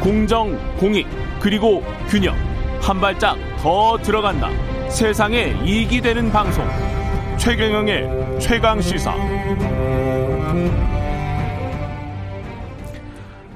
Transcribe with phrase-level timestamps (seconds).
[0.00, 1.06] 공정, 공익,
[1.40, 2.34] 그리고 균형.
[2.80, 4.48] 한 발짝 더 들어간다.
[4.88, 6.64] 세상에 이익이 되는 방송.
[7.38, 9.14] 최경영의 최강 시사.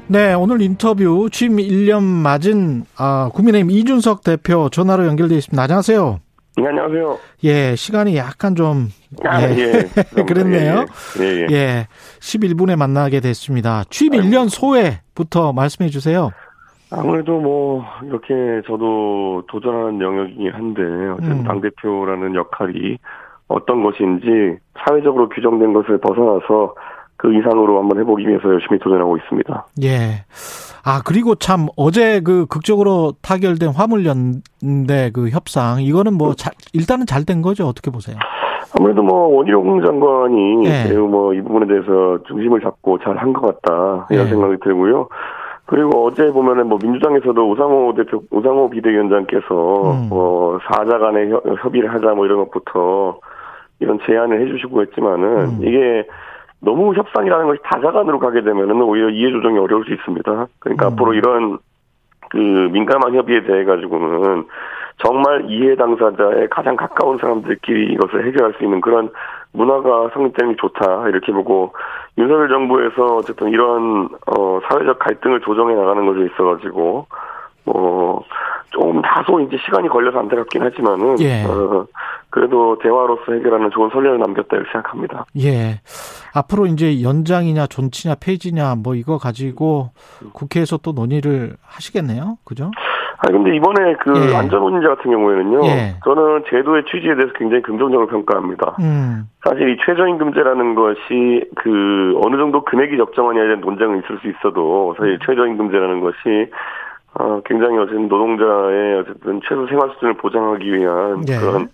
[0.07, 5.63] 네, 오늘 인터뷰 취임 1년 맞은 아, 국민의힘 이준석 대표 전화로 연결되어 있습니다.
[5.63, 6.21] 안녕하세요.
[6.57, 7.19] 네, 안녕하세요.
[7.45, 8.89] 예, 시간이 약간 좀
[9.25, 9.57] 아, 예.
[9.59, 10.23] 예.
[10.23, 10.85] 그랬네요.
[11.21, 11.47] 예, 예.
[11.51, 11.55] 예.
[11.55, 11.87] 예,
[12.21, 13.83] 11분에 만나게 됐습니다.
[13.91, 16.31] 취임 1년 소회부터 말씀해 주세요.
[16.91, 20.83] 아무래도 뭐 이렇게 저도 도전하는 영역이긴 한데
[21.17, 21.45] 어쨌든 음.
[21.45, 22.99] 당 대표라는 역할이
[23.49, 26.75] 어떤 것인지 사회적으로 규정된 것을 벗어나서
[27.17, 29.67] 그 이상으로 한번 해보기 위해서 열심히 도전하고 있습니다.
[29.85, 30.25] 예.
[30.85, 37.25] 아, 그리고 참 어제 그 극적으로 타결된 화물연대 그 협상 이거는 뭐 자, 일단은 잘
[37.25, 37.67] 된 거죠.
[37.67, 38.17] 어떻게 보세요?
[38.79, 40.91] 아무래도 뭐 원희룡 장관이 예.
[40.93, 44.31] 매우 뭐이 부분에 대해서 중심을 잡고 잘 한 것 같다 이런 예.
[44.31, 45.09] 생각이 들고요.
[45.67, 50.09] 그리고 어제 보면은 뭐 민주당에서도 우상호 대표, 우상호 비대위원장께서 음.
[50.11, 53.19] 뭐 사자 간의 협, 협의를 하자 뭐 이런 것부터
[53.81, 55.59] 이런 제안을 해주시고 했지만은 음.
[55.63, 56.07] 이게
[56.65, 60.47] 너무 협상이라는 것이 다자간으로 가게 되면은 오히려 이해 조정이 어려울 수 있습니다.
[60.59, 60.93] 그러니까 음.
[60.93, 61.59] 앞으로 이런
[62.31, 64.47] 그 민감한 협의에 대해 가지고는
[64.99, 69.11] 정말 이해 당사자의 가장 가까운 사람들끼리 이것을 해결할 수 있는 그런
[69.53, 71.73] 문화가 성립되는 게 좋다 이렇게 보고
[72.19, 77.07] 윤석열 정부에서 어쨌든 이런 어 사회적 갈등을 조정해 나가는 것에 있어 가지고
[77.65, 78.23] 뭐
[78.71, 81.45] 조금 다소 이제 시간이 걸려서 안타깝긴 하지만은 예.
[81.45, 81.87] 어
[82.35, 85.25] 그래도 대화로서 해결하는 좋은 선례를 남겼다 이렇게 생각합니다.
[85.39, 85.79] 예.
[86.35, 89.91] 앞으로 이제 연장이냐 존치냐 폐지냐 뭐 이거 가지고
[90.33, 92.39] 국회에서 또 논의를 하시겠네요.
[92.45, 92.73] 그죠?
[93.19, 94.35] 아 근데 이번에 그 예.
[94.35, 95.95] 안전운임제 같은 경우에는요, 예.
[96.03, 98.79] 저는 제도의 취지에 대해서 굉장히 긍정적으로 평가합니다.
[98.81, 99.29] 음.
[99.45, 105.21] 사실 이 최저임금제라는 것이 그 어느 정도 금액이 적정하냐에 대한 논쟁은 있을 수 있어도 사실
[105.25, 106.51] 최저임금제라는 것이
[107.15, 111.37] 어 굉장히 어쨌든 노동자의 어쨌든 최소 생활 수준을 보장하기 위한 예.
[111.39, 111.69] 그런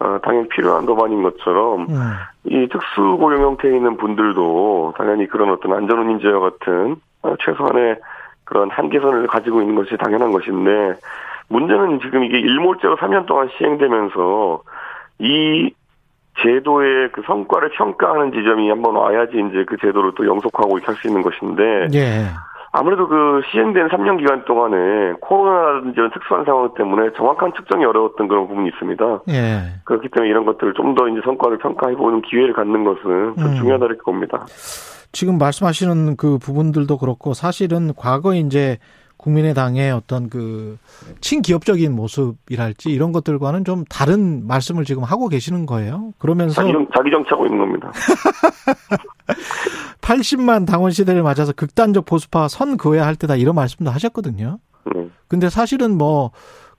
[0.00, 2.12] 어 당연히 필요한 법안인 것처럼 음.
[2.44, 7.96] 이 특수 고용 형태에 있는 분들도 당연히 그런 어떤 안전운임제와 같은 어, 최소한의
[8.44, 10.98] 그런 한계선을 가지고 있는 것이 당연한 것인데
[11.48, 14.62] 문제는 지금 이게 일몰제로 3년 동안 시행되면서
[15.18, 15.70] 이
[16.42, 21.08] 제도의 그 성과를 평가하는 지점이 한번 와야지 이제 그 제도를 또 영속하고 이렇게 할 수
[21.08, 22.26] 있는 것인데 예.
[22.72, 28.46] 아무래도 그 시행된 3년 기간 동안에 코로나라든지 이런 특수한 상황 때문에 정확한 측정이 어려웠던 그런
[28.46, 29.22] 부분이 있습니다.
[29.30, 29.80] 예.
[29.84, 33.54] 그렇기 때문에 이런 것들을 좀 더 이제 성과를 평가해보는 기회를 갖는 것은 좀 음.
[33.56, 34.44] 중요하다 이렇게 봅니다.
[35.12, 38.78] 지금 말씀하시는 그 부분들도 그렇고 사실은 과거 이제
[39.20, 40.78] 국민의당의 어떤 그
[41.20, 46.12] 친기업적인 모습이랄지 이런 것들과는 좀 다른 말씀을 지금 하고 계시는 거예요.
[46.18, 47.92] 그러면서 자기, 정, 자기 정치하고 있는 겁니다.
[50.00, 54.58] 80만 당원 시대를 맞아서 극단적 보수파 선 그어야 할 때다 이런 말씀도 하셨거든요.
[54.94, 55.06] 네.
[55.28, 56.30] 근데 사실은 뭐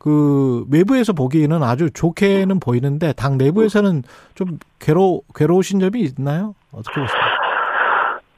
[0.02, 4.02] 그 외부에서 보기에는 아주 좋게는 보이는데 당 내부에서는
[4.34, 6.56] 좀 괴로 괴로우신 점이 있나요?
[6.72, 7.22] 어떻게 보세요?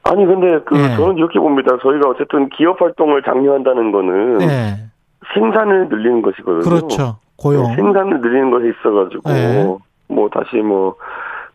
[0.03, 0.95] 아니 근데 그 예.
[0.95, 1.77] 저는 이렇게 봅니다.
[1.81, 4.75] 저희가 어쨌든 기업 활동을 장려한다는 거는 네,
[5.33, 6.61] 생산을 늘리는 것이거든요.
[6.61, 7.17] 그렇죠.
[7.37, 7.63] 고용.
[7.69, 9.77] 네, 생산을 늘리는 것에 있어가지고 네.
[10.07, 10.95] 뭐 다시 뭐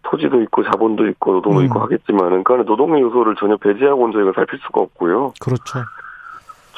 [0.03, 1.65] 토지도 있고 자본도 있고 노동도 음.
[1.67, 5.35] 있고 하겠지만은 그 안에 노동의 요소를 전혀 배제하고는 저희가 살필 수가 없고요.
[5.41, 5.81] 그렇죠.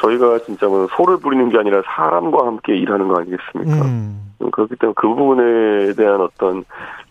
[0.00, 3.86] 저희가 진짜 뭐 소를 부리는 게 아니라 사람과 함께 일하는 거 아니겠습니까?
[3.86, 4.30] 음.
[4.52, 6.64] 그렇기 때문에 그 부분에 대한 어떤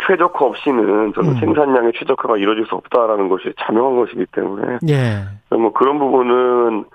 [0.05, 1.39] 최적화 없이는 저는 음.
[1.39, 5.23] 생산량의 최적화가 이루어질 수 없다라는 것이 자명한 것이기 때문에 예.
[5.55, 6.85] 뭐 그런 부분은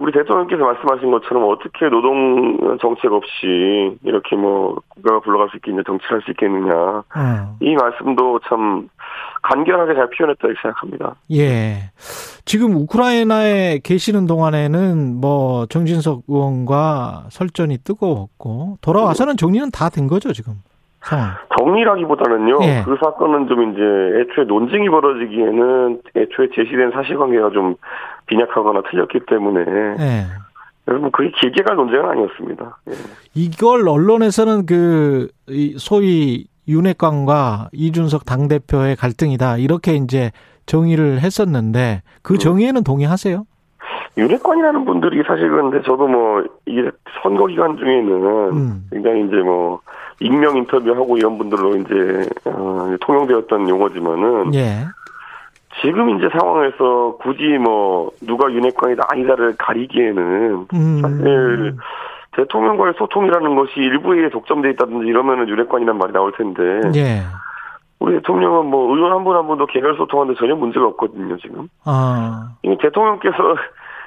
[0.00, 6.16] 우리 대통령께서 말씀하신 것처럼 어떻게 노동 정책 없이 이렇게 뭐 국가가 굴러갈 수 있겠냐 정치를
[6.16, 7.56] 할 수 있겠느냐 음.
[7.60, 8.88] 이 말씀도 참
[9.42, 11.16] 간결하게 잘 표현했다 이렇게 생각합니다.
[11.32, 11.90] 예.
[12.46, 20.54] 지금 우크라이나에 계시는 동안에는 뭐 정진석 의원과 설전이 뜨거웠고 돌아와서는 정리는 다 된 거죠 지금
[21.00, 21.30] 상황.
[21.58, 22.82] 정리라기보다는요 예.
[22.84, 27.76] 그 사건은 좀 이제 애초에 논쟁이 벌어지기에는 애초에 제시된 사실관계가 좀
[28.26, 29.60] 빈약하거나 틀렸기 때문에
[29.98, 30.26] 예.
[30.84, 32.78] 그래서 뭐 그게 길게 갈 논쟁은 아니었습니다.
[32.88, 32.92] 예.
[33.34, 40.30] 이걸 언론에서는 그이 소위 윤핵관과 이준석 당 대표의 갈등이다 이렇게 이제
[40.66, 43.44] 정의를 했었는데 그 정의에는 동의하세요?
[44.18, 46.90] 윤핵관이라는 분들이 사실 그런데 저도 뭐 이게
[47.22, 48.84] 선거 기간 중에는 음.
[48.90, 49.80] 굉장히 이제 뭐
[50.20, 54.86] 익명 인터뷰하고 이런 분들로 이제 어, 통용되었던 용어지만은 예.
[55.82, 61.00] 지금 이제 상황에서 굳이 뭐 누가 윤핵관이다 아니다를 가리기에는 음.
[61.00, 61.76] 사실
[62.36, 66.62] 대통령과의 소통이라는 것이 일부에 독점돼 있다든지 이러면은 윤핵관이란 말이 나올 텐데
[66.96, 67.22] 예.
[67.98, 72.50] 우리 대통령은 뭐 의원 한 분 한 분도 개별 소통하는데 전혀 문제가 없거든요 지금 아.
[72.62, 73.36] 이미 대통령께서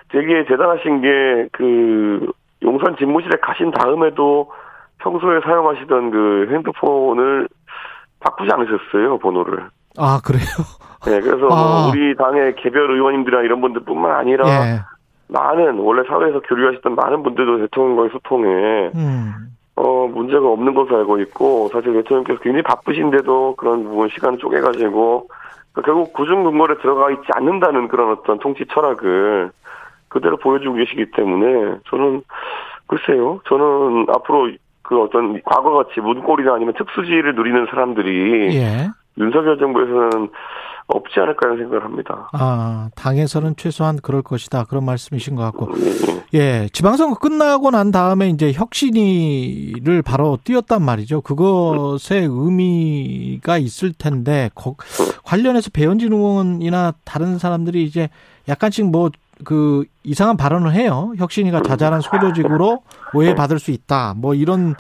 [0.10, 2.32] 되게 대단하신 게 그
[2.64, 4.52] 용산 집무실에 가신 다음에도
[5.00, 7.48] 평소에 사용하시던 그 핸드폰을
[8.20, 9.70] 바꾸지 않으셨어요 번호를.
[9.98, 10.46] 아 그래요?
[11.06, 11.90] 네, 그래서 뭐 아.
[11.90, 14.80] 우리 당의 개별 의원님들이나 이런 분들뿐만 아니라 예.
[15.28, 19.34] 많은 원래 사회에서 교류하셨던 많은 분들도 대통령과의 소통에 음.
[19.76, 25.28] 어 문제가 없는 것으로 알고 있고 사실 대통령께서 굉장히 바쁘신데도 그런 부분 시간 쪼개가지고
[25.72, 29.52] 그러니까 결국 구중 근거에 들어가 있지 않는다는 그런 어떤 통치 철학을
[30.10, 32.22] 그대로 보여주고 계시기 때문에 저는
[32.86, 34.52] 글쎄요 저는 앞으로
[34.84, 38.90] 그 어떤 과거같이 문고리나 아니면 특수지를 누리는 사람들이 예.
[39.18, 40.30] 윤석열 정부에서는
[40.88, 42.30] 없지 않을까 하는 생각을 합니다.
[42.34, 44.66] 아, 당에서는 최소한 그럴 것이다.
[44.66, 45.70] 그런 말씀이신 것 같고.
[45.80, 46.24] 예, 예.
[46.64, 51.22] 예, 지방선거 끝나고 난 다음에 이제 혁신위를 바로 띄었단 말이죠.
[51.22, 54.76] 그것의 의미가 있을 텐데, 거-
[55.24, 58.10] 관련해서 배현진 의원이나 다른 사람들이 이제
[58.50, 59.10] 약간씩 뭐,
[59.46, 61.14] 그, 이상한 발언을 해요.
[61.18, 62.84] 혁신위가 자잘한 소조직으로
[63.14, 64.14] 오해받을 수 있다.
[64.18, 64.76] 뭐, 이런,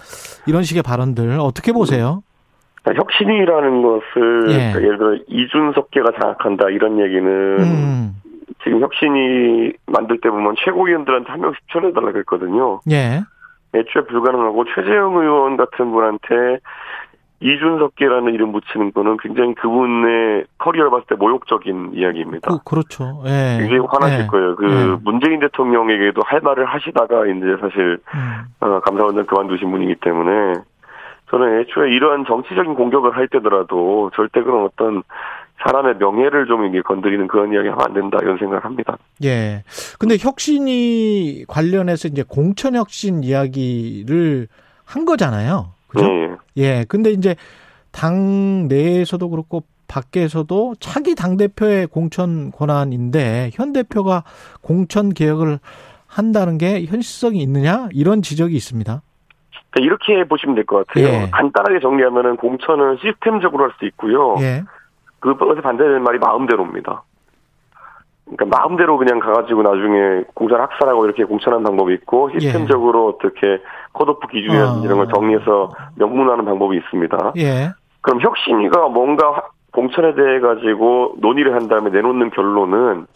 [0.45, 1.39] 이런 식의 발언들.
[1.39, 2.23] 어떻게 보세요?
[2.83, 4.71] 그러니까 혁신이라는 것을 예.
[4.71, 8.15] 그러니까 예를 들어 이준석계가 장악한다 이런 얘기는 음,
[8.63, 12.81] 지금 혁신이 만들 때 보면 최고위원들한테 한 명씩 추천해달라고 했거든요.
[12.91, 13.21] 예.
[13.73, 16.59] 애초에 불가능하고 최재형 의원 같은 분한테
[17.43, 22.49] 이준석계라는 이름 붙이는 거는 굉장히 그분의 커리어를 봤을 때 모욕적인 이야기입니다.
[22.49, 23.21] 그, 그렇죠.
[23.25, 23.57] 예.
[23.59, 24.27] 굉장히 화나실 예.
[24.27, 24.55] 거예요.
[24.55, 24.97] 그 예.
[25.03, 30.53] 문재인 대통령에게도 할 말을 하시다가 이제 사실 음, 어, 감사원장 그만두신 분이기 때문에
[31.31, 35.03] 저는 애초에 이러한 정치적인 공격을 할 때더라도 절대 그런 어떤
[35.63, 38.97] 사람의 명예를 좀 이게 건드리는 그런 이야기 하면 안 된다 이런 생각을 합니다.
[39.23, 39.63] 예.
[39.99, 44.47] 근데 혁신이 관련해서 이제 공천 혁신 이야기를
[44.85, 45.73] 한 거잖아요.
[45.87, 46.05] 그죠?
[46.05, 46.61] 예, 예.
[46.63, 46.85] 예.
[46.87, 47.35] 근데 이제
[47.91, 54.23] 당 내에서도 그렇고 밖에서도 차기 당 대표의 공천 권한인데 현 대표가
[54.61, 55.59] 공천 개혁을
[56.07, 57.87] 한다는 게 현실성이 있느냐?
[57.91, 59.01] 이런 지적이 있습니다.
[59.79, 61.05] 이렇게 보시면 될 것 같아요.
[61.07, 61.29] 예.
[61.31, 64.35] 간단하게 정리하면은 공천은 시스템적으로 할 수 있고요.
[64.39, 64.63] 예.
[65.19, 67.03] 그것에 반대되는 말이 마음대로입니다.
[68.25, 73.61] 그러니까 마음대로 그냥 가가지고 나중에 공천 학살하고 이렇게 공천하는 방법이 있고 시스템적으로 어떻게
[73.93, 74.67] 컷오프 기준이나 예.
[74.67, 74.81] 아.
[74.83, 77.33] 이런 걸 정리해서 명문화하는 방법이 있습니다.
[77.37, 77.71] 예.
[78.01, 83.07] 그럼 혁신위가 뭔가 공천에 대해 가지고 논의를 한 다음에 내놓는 결론은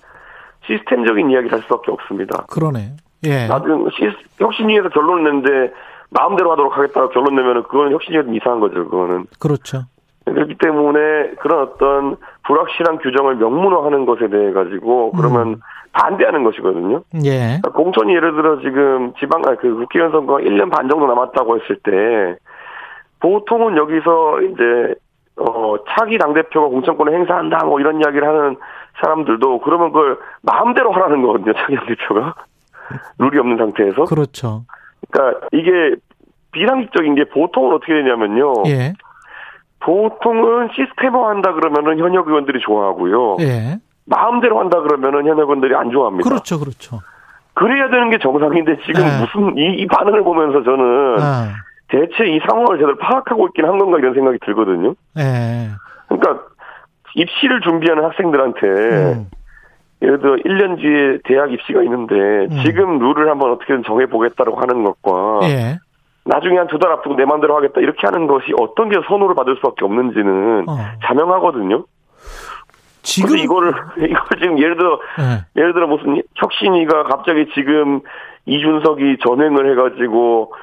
[0.66, 2.46] 시스템적인 이야기를 할 수밖에 없습니다.
[2.50, 2.98] 그러네.
[3.26, 3.48] 예.
[3.48, 5.74] 나중 시 혁신위에서 결론을 냈는데
[6.10, 8.88] 마음대로 하도록 하겠다고 결론 내면은 그거는 혁신위가 좀 이상한 거죠.
[8.88, 9.84] 그거는 그렇죠.
[10.26, 15.56] 그렇기 때문에 그런 어떤 불확실한 규정을 명문화하는 것에 대해 가지고 그러면 음.
[15.92, 17.04] 반대하는 것이거든요.
[17.26, 17.60] 예.
[17.60, 22.38] 그러니까 공천이 예를 들어 지금 지방 그 국회의원 선거가 1년 반 정도 남았다고 했을 때
[23.20, 24.96] 보통은 여기서 이제
[25.38, 28.56] 어 차기 당 대표가 공천권을 행사한다 뭐 이런 이야기를 하는
[29.02, 31.54] 사람들도 그러면 그걸 마음대로 하라는 거거든요.
[31.54, 32.34] 차기 당 대표가
[33.20, 34.06] 룰이 없는 상태에서.
[34.06, 34.64] 그렇죠.
[35.12, 35.96] 그러니까 이게
[36.52, 38.54] 비상식적인 게 보통은 어떻게 되냐면요.
[38.68, 38.94] 예.
[39.80, 43.38] 보통은 시스템화 한다 그러면은 현역 의원들이 좋아하고요.
[43.42, 43.78] 예.
[44.06, 46.28] 마음대로 한다 그러면은 현역 의원들이 안 좋아합니다.
[46.28, 46.60] 그렇죠.
[46.60, 47.02] 그렇죠.
[47.54, 49.20] 그래야 되는 게 정상인데 지금 네.
[49.20, 51.54] 무슨 이, 이 반응을 보면서 저는 아.
[51.90, 54.94] 대체 이 상황을 제대로 파악하고 있긴 한 건가 이런 생각이 들거든요.
[55.18, 55.70] 예.
[56.08, 56.44] 그러니까
[57.16, 59.28] 입시를 준비하는 학생들한테 음.
[60.02, 62.64] 예를 들어 1년 뒤에 대학 입시가 있는데 음.
[62.64, 65.80] 지금 룰을 한번 어떻게든 정해보겠다고 하는 것과 예.
[66.28, 69.56] 나중에 한 두 달 앞두고 내 마음대로 하겠다 이렇게 하는 것이 어떤 게 선호를 받을
[69.56, 70.74] 수밖에 없는지는 어.
[71.06, 71.86] 자명하거든요.
[73.04, 75.46] 지금 이거를 이걸 지금 예를 들어 예.
[75.62, 78.02] 예를 들어 무슨 혁신이가 갑자기 지금
[78.46, 80.54] 이준석이 전횡을 해가지고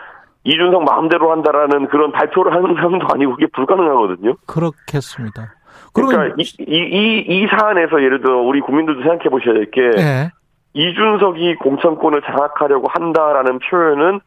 [0.45, 4.35] 이준석 마음대로 한다라는 그런 발표를 하는 사람도 아니고 그게 불가능하거든요.
[4.47, 5.55] 그렇겠습니다.
[5.95, 10.31] 그러니까 그러면 이, 이, 이, 이 사안에서 예를 들어 우리 국민들도 생각해 보셔야 될게 예.
[10.75, 14.21] 이준석이 공천권을 장악하려고 한다라는 표현은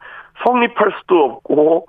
[0.44, 1.86] 성립할 수도 없고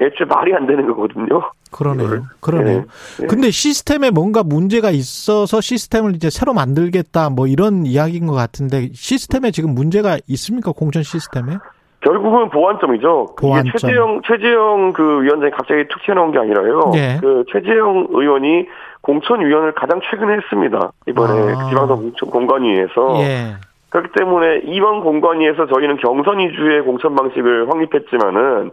[0.00, 1.50] 애초에 말이 안 되는 거거든요.
[1.72, 2.06] 그러네요.
[2.06, 2.22] 이거를.
[2.40, 2.78] 그러네요.
[2.78, 3.26] 예, 예.
[3.26, 9.50] 근데 시스템에 뭔가 문제가 있어서 시스템을 이제 새로 만들겠다 뭐 이런 이야기인 것 같은데 시스템에
[9.50, 10.72] 지금 문제가 있습니까?
[10.72, 11.58] 공천 시스템에?
[12.00, 13.34] 결국은 보완점이죠.
[13.38, 13.66] 보완점.
[13.66, 16.92] 이게 최재형 최재형 그 위원장이 갑자기 툭 튀어나온 게 아니라요.
[16.94, 17.18] 예.
[17.20, 18.66] 그 최재형 의원이
[19.00, 20.92] 공천위원을 가장 최근에 했습니다.
[21.08, 21.68] 이번에 아.
[21.68, 23.56] 지방선 공천 공관위에서 예.
[23.90, 28.70] 그렇기 때문에 이번 공관위에서 저희는 경선 위주의 공천 방식을 확립했지만은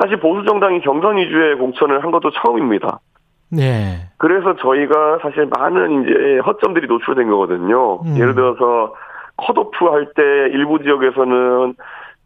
[0.00, 3.00] 사실 보수 정당이 경선 위주의 공천을 한 것도 처음입니다.
[3.58, 4.08] 예.
[4.18, 8.00] 그래서 저희가 사실 많은 이제 허점들이 노출된 거거든요.
[8.02, 8.16] 음.
[8.18, 8.94] 예를 들어서
[9.36, 11.74] 컷오프 할 때 일부 지역에서는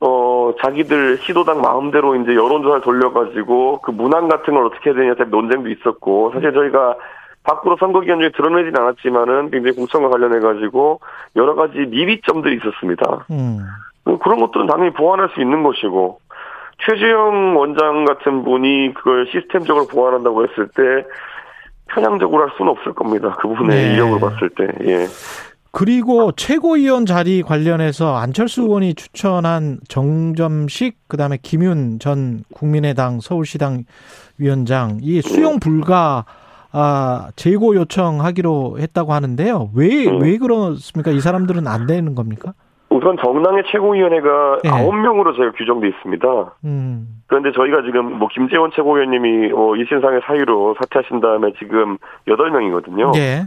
[0.02, 5.24] 어 자기들 시도당 마음대로 이제 여론조사를 돌려가지고 그 문항 같은 걸 어떻게 해야 되냐 때
[5.24, 6.96] 논쟁도 있었고 사실 저희가
[7.42, 11.00] 밖으로 선거 기간 중에 드러내진 않았지만은 굉장히 공천과 관련해 가지고
[11.36, 13.26] 여러 가지 미비점들이 있었습니다.
[13.30, 13.60] 음.
[14.04, 16.20] 뭐 그런 것들은 당연히 보완할 수 있는 것이고
[16.84, 21.06] 최재형 원장 같은 분이 그걸 시스템적으로 보완한다고 했을 때
[21.88, 23.36] 편향적으로 할 수는 없을 겁니다.
[23.40, 23.92] 그 부분의 네.
[23.94, 24.68] 이력을 봤을 때.
[24.84, 25.06] 예.
[25.72, 33.84] 그리고 최고위원 자리 관련해서 안철수 의원이 추천한 정점식 그다음에 김윤 전 국민의당 서울시당
[34.36, 36.24] 위원장 이 수용 불가
[36.72, 39.70] 아, 재고 요청하기로 했다고 하는데요.
[39.74, 40.22] 왜, 음.
[40.22, 41.10] 왜 그렇습니까?
[41.10, 42.52] 이 사람들은 안 되는 겁니까?
[42.90, 44.68] 우선 정당의 최고위원회가 예.
[44.68, 46.26] 아홉 명으로 저희가 규정돼 있습니다.
[46.64, 53.12] 음, 그런데 저희가 지금 뭐 김재원 최고위원님이 어, 이신상의 사유로 사퇴하신 다음에 지금 여덟 명이거든요.
[53.14, 53.44] 예.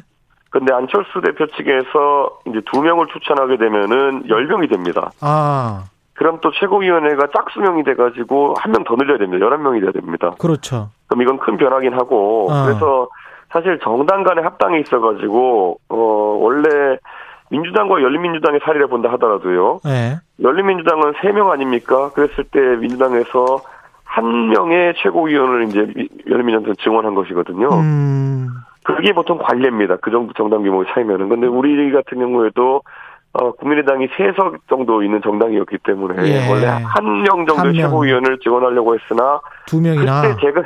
[0.49, 5.11] 근데 안철수 대표 측에서 이제 두 명을 추천하게 되면은 열 명이 됩니다.
[5.19, 5.85] 아,
[6.15, 9.43] 그럼 또 최고위원회가 짝수명이 돼가지고 한 명 더 늘려야 됩니다.
[9.45, 10.31] 열한 명이 돼야 됩니다.
[10.39, 10.89] 그렇죠.
[11.07, 12.65] 그럼 이건 큰 변화긴 하고 어.
[12.65, 13.07] 그래서
[13.51, 15.95] 사실 정당 간의 합당이 있어가지고 어
[16.41, 16.97] 원래
[17.49, 19.79] 민주당과 열린민주당의 사례를 본다 하더라도요.
[19.87, 20.17] 예.
[20.43, 22.09] 열린민주당은 세 명 아닙니까?
[22.13, 23.61] 그랬을 때 민주당에서
[24.03, 27.69] 한 명의 최고위원을 이제 미- 열린민주당에서 증원한 것이거든요.
[27.69, 28.49] 음,
[28.83, 29.97] 그게 보통 관례입니다.
[29.97, 31.29] 그 정도 정당 규모가 차이면은.
[31.29, 32.81] 근데 우리 같은 경우에도
[33.33, 36.49] 어, 국민의당이 세석 정도 있는 정당이었기 때문에 예.
[36.51, 37.73] 원래 한명 명.
[37.73, 40.21] 최고위원을 증원하려고 했으나 두 명이나.
[40.21, 40.63] 그때 제가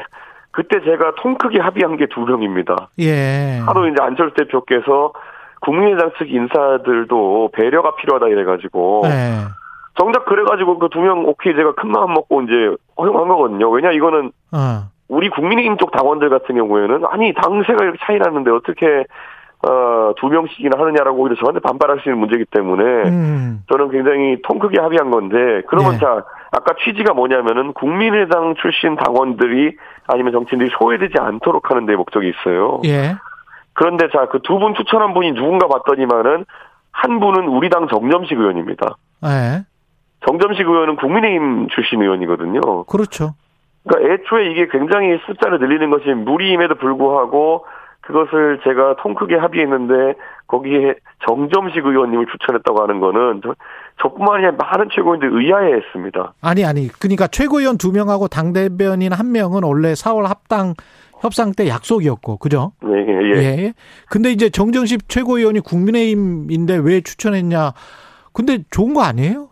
[0.51, 2.89] 그때 제가 통 크게 합의한 게 두 명입니다.
[2.99, 3.59] 예.
[3.65, 5.13] 하루 이제 안철수 대표께서
[5.61, 9.45] 국민의당 측 인사들도 배려가 필요하다 이래가지고 예.
[9.97, 13.69] 정작 그래가지고 그 두 명 오케이 제가 큰 마음 먹고 이제 허용한 거거든요.
[13.69, 14.89] 왜냐 이거는 어.
[15.07, 19.05] 우리 국민의힘 쪽 당원들 같은 경우에는 아니 당세가 이렇게 차이 나는데 어떻게
[19.63, 23.63] 어 두 명씩이나 하느냐라고 오히려 저한테 반발할 수 있는 문제이기 때문에 음.
[23.69, 25.97] 저는 굉장히 통 크게 합의한 건데 그러면 네.
[25.99, 29.75] 자 아까 취지가 뭐냐면은 국민의당 출신 당원들이
[30.07, 32.79] 아니면 정치인들이 소외되지 않도록 하는 데 목적이 있어요.
[32.85, 33.15] 예.
[33.73, 36.45] 그런데 자 그 두 분 추천한 분이 누군가 봤더니만은
[36.91, 38.95] 한 분은 우리 당 정점식 의원입니다.
[39.25, 39.65] 예.
[40.25, 42.85] 정점식 의원은 국민의힘 출신 의원이거든요.
[42.85, 43.33] 그렇죠.
[43.85, 47.65] 그러니까 애초에 이게 굉장히 숫자를 늘리는 것이 무리임에도 불구하고
[48.01, 50.13] 그것을 제가 통 크게 합의했는데
[50.47, 50.95] 거기에
[51.27, 53.53] 정점식 의원님을 추천했다고 하는 거는 저,
[54.01, 56.33] 저뿐만 아니라 많은 최고인들 의아해했습니다.
[56.41, 60.73] 아니 아니 그러니까 최고위원 두 명하고 당 대변인 한 명은 원래 4월 합당
[61.19, 62.71] 협상 때 약속이었고 그죠?
[62.81, 63.43] 네, 예, 예.
[63.43, 63.73] 예.
[64.09, 67.71] 근데 이제 정정식 최고위원이 국민의힘인데 왜 추천했냐?
[68.33, 69.49] 근데 좋은 거 아니에요?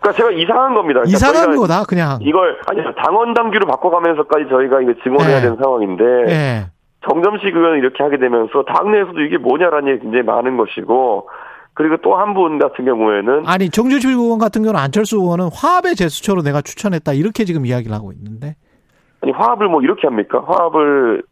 [0.00, 1.00] 그러니까 제가 이상한 겁니다.
[1.00, 2.18] 그러니까 이상한 거다 그냥.
[2.22, 5.42] 이걸 아니 당원 당규를 바꿔가면서까지 저희가 이거 증언해야 네.
[5.42, 6.66] 되는 상황인데 예.
[7.08, 11.28] 정점식 의원이 이렇게 하게 되면서 당내에서도 이게 뭐냐라는 얘기 굉장히 많은 것이고
[11.74, 16.42] 그리고 또 한 분 같은 경우에는 아니 정준실 의원 같은 경우는 안철수 의원은 화합의 제스처로
[16.42, 18.56] 내가 추천했다 이렇게 지금 이야기를 하고 있는데.
[19.22, 20.42] 아니 화합을 뭐 이렇게 합니까?
[20.46, 21.22] 화합을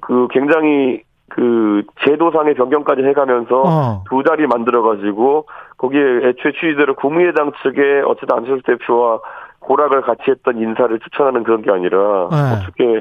[0.00, 4.04] 그 굉장히 그 제도상의 변경까지 해가면서 어.
[4.08, 9.18] 두 자리 만들어 가지고 거기에 애초에 취지대로 국민의당 측에 어쨌든 안철수 대표와
[9.58, 12.36] 고락을 같이 했던 인사를 추천하는 그런 게 아니라 네.
[12.62, 13.00] 어떻게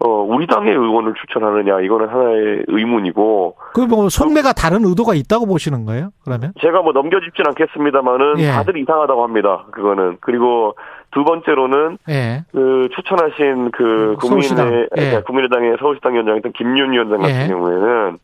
[0.00, 6.10] 어 우리 당의 의원을 추천하느냐 이거는 하나의 의문이고 그뭐 속내가 다른 의도가 있다고 보시는 거예요?
[6.24, 6.52] 그러면?
[6.60, 8.48] 제가 뭐 넘겨짚진 않겠습니다만은 예.
[8.52, 9.64] 다들 이상하다고 합니다.
[9.72, 10.76] 그거는 그리고
[11.10, 12.44] 두 번째로는 예.
[12.52, 14.66] 그 추천하신 그 서울시당.
[14.68, 15.14] 국민의 예.
[15.16, 17.48] 예, 국민의당의 서울시 당 위원장이었던 김윤 위원장 같은 예.
[17.48, 18.18] 경우에는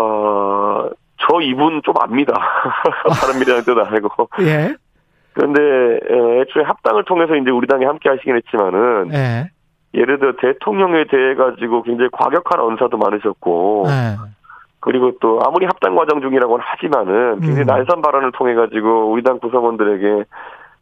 [0.00, 0.88] 어
[1.20, 2.32] 저 이분 좀 압니다.
[3.20, 4.74] 다른 미래는 뜻 아니고 예.
[5.32, 9.50] 그런데 에, 애초에 합당을 통해서 이제 우리 당에 함께 하시긴 했지만은 예.
[9.94, 14.16] 예를 들어 대통령에 대해 가지고 굉장히 과격한 언사도 많으셨고 예.
[14.80, 17.66] 그리고 또 아무리 합당 과정 중이라고는 하지만은 굉장히 음.
[17.66, 20.24] 날선 발언을 통해 가지고 우리 당 구성원들에게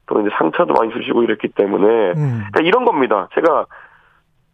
[0.06, 2.44] 또 이제 상처도 많이 주시고 이랬기 때문에 음.
[2.50, 3.28] 그러니까 이런 겁니다.
[3.34, 3.66] 제가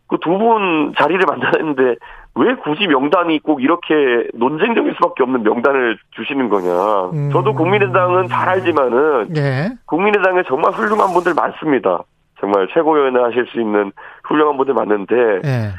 [0.09, 1.97] 그 두 분 자리를 만들었는데
[2.35, 3.95] 왜 굳이 명단이 꼭 이렇게
[4.35, 7.11] 논쟁적일 수밖에 없는 명단을 주시는 거냐.
[7.13, 7.31] 음.
[7.33, 9.71] 저도 국민의당은 잘 알지만은 예.
[9.87, 12.03] 국민의당에 정말 훌륭한 분들 많습니다.
[12.43, 13.93] 정말 최고위원회 하실 수 있는
[14.25, 15.75] 훌륭한 분들 많은데 예.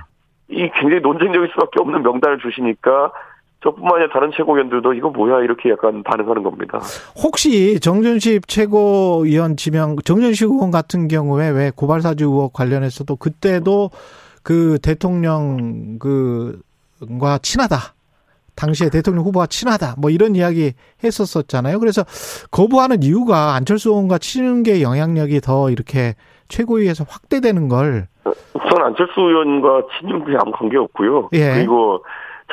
[0.47, 3.11] 이 굉장히 논쟁적일 수밖에 없는 명단을 주시니까
[3.63, 6.79] 저뿐만 아니라 다른 최고위원들도 이거 뭐야 이렇게 약간 반응하는 겁니다.
[7.21, 13.89] 혹시 정준식 최고위원 지명 정준식 의원 같은 경우에 왜 고발사주 의혹 관련해서도 그때도
[14.41, 17.77] 그 대통령 그과 친하다.
[18.55, 19.95] 당시에 대통령 후보와 친하다.
[19.97, 21.79] 뭐 이런 이야기 했었었잖아요.
[21.79, 22.05] 그래서
[22.51, 26.15] 거부하는 이유가 안철수 의원과 친윤계 영향력이 더 이렇게
[26.47, 31.29] 최고위에서 확대되는 걸 우선 안철수 의원과 친윤이 아무 관계 없고요.
[31.33, 31.53] 예.
[31.55, 32.03] 그리고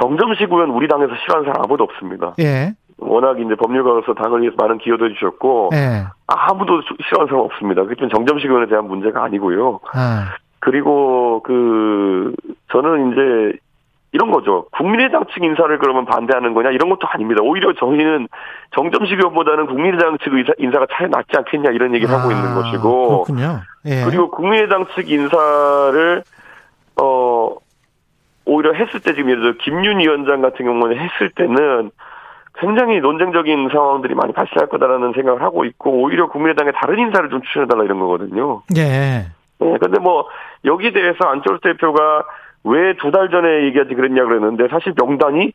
[0.01, 2.35] 정점식 의원 우리 당에서 싫어하는 사람 아무도 없습니다.
[2.41, 2.75] 예.
[2.99, 6.05] 워낙 이제 법률가로서 당을 위해서 많은 기여도 해주셨고 예.
[6.27, 7.85] 아무도 싫어하는 사람 없습니다.
[7.85, 9.81] 그건 정점식 의원에 대한 문제가 아니고요.
[9.93, 10.35] 아.
[10.61, 12.35] 그리고 그
[12.71, 13.59] 저는 이제
[14.13, 14.67] 이런 거죠.
[14.73, 17.43] 국민의당 측 인사를 그러면 반대하는 거냐 이런 것도 아닙니다.
[17.43, 18.29] 오히려 저희는
[18.75, 23.25] 정점식 의원보다는 국민의당 측 인사, 인사가 차이 낫지 않겠냐 이런 얘기를 아, 하고 있는 것이고
[23.25, 23.61] 그렇군요.
[23.87, 24.05] 예.
[24.05, 26.23] 그리고 국민의당 측 인사를
[27.01, 27.57] 어
[28.45, 31.91] 오히려 했을 때 지금 예를 들어 김윤 위원장 같은 경우는 했을 때는
[32.55, 37.85] 굉장히 논쟁적인 상황들이 많이 발생할 거다라는 생각을 하고 있고 오히려 국민의당에 다른 인사를 좀 추천해달라
[37.85, 38.63] 이런 거거든요.
[38.77, 39.27] 예.
[39.61, 40.27] 네, 근데 뭐
[40.65, 42.25] 여기 대해서 안철수 대표가
[42.65, 45.53] 왜 두 달 전에 얘기하지 그랬냐 그랬는데 사실 명단이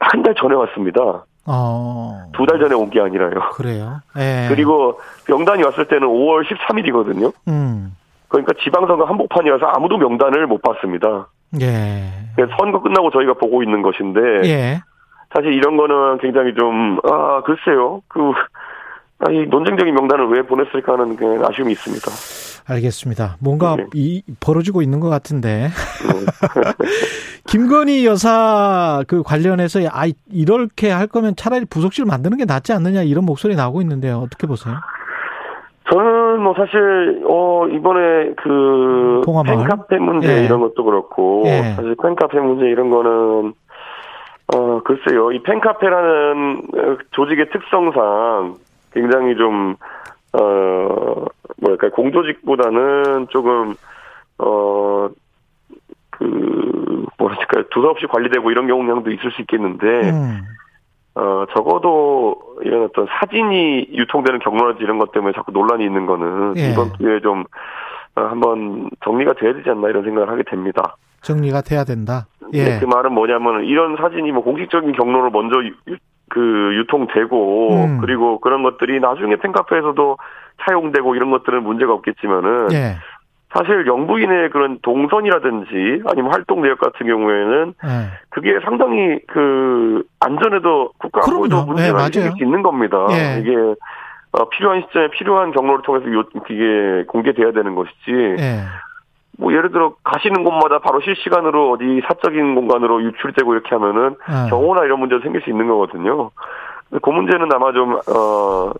[0.00, 1.24] 한 달 전에 왔습니다.
[1.46, 2.22] 어.
[2.32, 3.50] 두 달 전에 온 게 아니라요.
[3.54, 4.00] 그래요.
[4.18, 4.46] 예.
[4.48, 7.32] 그리고 명단이 왔을 때는 5월 13일이거든요.
[7.48, 7.94] 음.
[8.28, 11.28] 그러니까 지방선거 한복판이어서 아무도 명단을 못 봤습니다.
[11.60, 12.10] 예.
[12.36, 14.80] 그래서 선거 끝나고 저희가 보고 있는 것인데 예.
[15.32, 18.32] 사실 이런 거는 굉장히 좀 아 글쎄요 그
[19.20, 22.10] 아니 논쟁적인 명단을 왜 보냈을까 하는 그 아쉬움이 있습니다.
[22.68, 23.36] 알겠습니다.
[23.40, 23.86] 뭔가 네.
[23.94, 25.68] 이 벌어지고 있는 것 같은데.
[25.68, 25.68] 네.
[27.48, 33.24] 김건희 여사 그 관련해서 아 이렇게 할 거면 차라리 부속실 만드는 게 낫지 않느냐 이런
[33.24, 34.18] 목소리 나오고 있는데요.
[34.18, 34.74] 어떻게 보세요?
[35.90, 39.56] 저는 뭐 사실 어 이번에 그 통화마을?
[39.56, 40.44] 팬카페 문제 예.
[40.44, 41.72] 이런 것도 그렇고 예.
[41.74, 43.54] 사실 팬카페 문제 이런 거는
[44.54, 48.56] 어 글쎄요 이 팬카페라는 어, 조직의 특성상
[48.92, 49.76] 굉장히 좀
[50.32, 51.24] 어,
[51.56, 53.74] 뭐랄까, 공조직보다는 조금,
[54.38, 55.08] 어,
[56.10, 60.40] 그, 뭐랄까, 두서없이 관리되고 이런 경향도 있을 수 있겠는데, 음.
[61.14, 66.70] 어, 적어도 이런 어떤 사진이 유통되는 경로라든지 이런 것 때문에 자꾸 논란이 있는 거는 예.
[66.70, 67.44] 이번 기회에 좀,
[68.14, 70.96] 어, 한번 정리가 돼야 되지 않나 이런 생각을 하게 됩니다.
[71.22, 72.26] 정리가 돼야 된다.
[72.52, 72.64] 예.
[72.64, 75.96] 네, 그 말은 뭐냐면 이런 사진이 뭐 공식적인 경로로 먼저 유,
[76.28, 77.98] 그 유통되고 음.
[78.00, 80.16] 그리고 그런 것들이 나중에 팬카페에서도
[80.62, 82.96] 차용되고 이런 것들은 문제가 없겠지만은 예.
[83.54, 87.88] 사실 영부인의 그런 동선이라든지 아니면 활동 내역 같은 경우에는 예.
[88.28, 91.64] 그게 상당히 그 안전에도 국가 안보에도.
[91.64, 92.10] 문제가 네, 맞아요.
[92.10, 93.06] 생길 수 있는 겁니다.
[93.10, 93.40] 예.
[93.40, 93.54] 이게
[94.32, 98.36] 어, 필요한 시점에 필요한 경로를 통해서 요, 이게 공개돼야 되는 것이지.
[99.38, 99.42] 예.
[99.42, 104.46] 뭐 예를 들어 가시는 곳마다 바로 실시간으로 어디 사적인 공간으로 유출되고 이렇게 하면은 아.
[104.50, 106.30] 경호나 이런 문제도 생길 수 있는 거거든요.
[107.02, 108.72] 그 문제는 아마 좀, 어,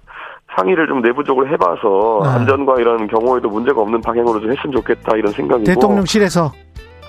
[0.57, 2.35] 상의를 좀 내부적으로 해봐서 아.
[2.35, 5.67] 안전과 이런 경호에도 문제가 없는 방향으로 좀 했으면 좋겠다 이런 생각이고.
[5.67, 6.51] 대통령실에서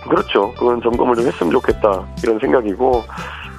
[0.10, 0.54] 그렇죠.
[0.58, 3.02] 그건 점검을 좀 했으면 좋겠다 이런 생각이고.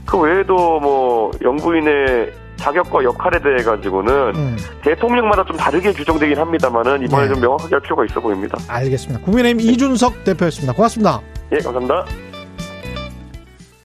[0.07, 7.27] 그 외에도 뭐 영부인의 자격과 역할에 대해 가지고는 음, 대통령마다 좀 다르게 규정되긴 합니다만은 이번에
[7.27, 7.33] 네.
[7.33, 8.59] 좀 명확하게 할 필요가 있어 보입니다.
[8.69, 9.25] 알겠습니다.
[9.25, 10.75] 국민의힘 이준석 대표였습니다.
[10.75, 11.21] 고맙습니다.
[11.53, 12.30] 예, 감사합니다.